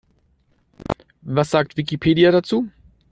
Was 1.21 1.51
sagt 1.51 1.77
Wikipedia 1.77 2.31
dazu? 2.31 2.67